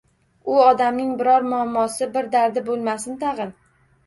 [0.53, 3.55] U odamning biror muammosi, bir dardi bo`lmasin tag`in